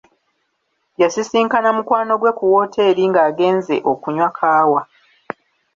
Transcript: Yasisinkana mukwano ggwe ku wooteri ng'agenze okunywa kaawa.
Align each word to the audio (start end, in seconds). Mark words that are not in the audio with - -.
Yasisinkana 1.01 1.69
mukwano 1.75 2.13
ggwe 2.17 2.31
ku 2.37 2.43
wooteri 2.51 3.03
ng'agenze 3.11 3.75
okunywa 3.91 4.29
kaawa. 4.37 4.81